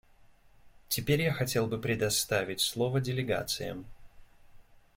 Теперь 0.89 1.21
я 1.21 1.31
хотел 1.31 1.67
бы 1.67 1.77
предоставить 1.79 2.59
слово 2.61 2.99
делегациям. 3.01 3.85